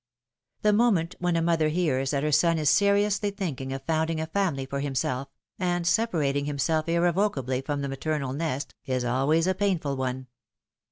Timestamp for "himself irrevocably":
6.45-7.61